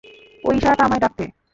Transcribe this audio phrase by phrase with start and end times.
[0.43, 1.23] ওই ইশারাটা আমায় ডাকতে।